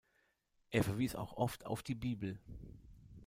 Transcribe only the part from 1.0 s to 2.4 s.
auch oft auf die Bibel.